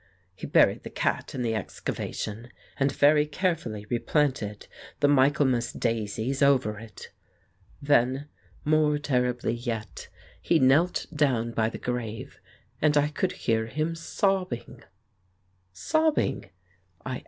He 0.33 0.47
buried 0.47 0.81
the 0.81 0.89
cat 0.89 1.35
in 1.35 1.43
the 1.43 1.53
excavation, 1.53 2.51
and 2.79 2.91
very 2.91 3.27
carefully 3.27 3.85
replanted 3.87 4.65
the 4.99 5.07
Michaelmas 5.07 5.71
daisies 5.71 6.41
over 6.41 6.79
it. 6.79 7.11
Then, 7.83 8.27
more 8.65 8.97
terribly 8.97 9.53
yet, 9.53 10.07
he 10.41 10.57
knelt 10.57 11.05
down 11.15 11.51
by 11.51 11.69
the 11.69 11.77
grave, 11.77 12.39
and 12.81 12.97
I 12.97 13.09
could 13.09 13.33
hear 13.45 13.67
him 13.67 13.93
sobbing." 13.93 14.81
"Sobbing?" 15.71 16.49
I 17.05 17.17
asked. 17.17 17.19